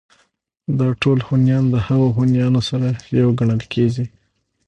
[0.79, 2.87] دا ټول هونيان د هغو هونيانو سره
[3.19, 4.05] يو گڼل کېږي